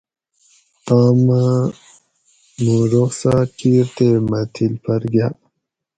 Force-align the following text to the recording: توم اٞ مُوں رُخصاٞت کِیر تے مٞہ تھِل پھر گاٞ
توم 0.85 1.19
اٞ 1.41 1.71
مُوں 2.61 2.83
رُخصاٞت 2.91 3.47
کِیر 3.59 3.85
تے 3.95 4.07
مٞہ 4.29 4.41
تھِل 4.53 4.73
پھر 4.83 5.01
گاٞ 5.13 5.33